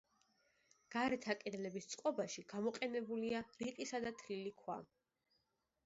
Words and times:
გარეთა 0.95 1.35
კედლების 1.43 1.89
წყობაში 1.93 2.45
გამოყენებულია 2.55 3.45
რიყისა 3.61 4.05
და 4.09 4.17
თლილი 4.25 4.57
ქვა. 4.65 4.83